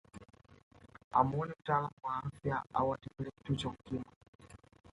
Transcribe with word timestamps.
Amuone 1.19 1.53
mtaalamu 1.59 1.93
wa 2.03 2.17
afya 2.23 2.63
au 2.73 2.93
atembelee 2.93 3.31
kituo 3.43 3.55
cha 3.57 3.69
Ukimwi 3.79 4.05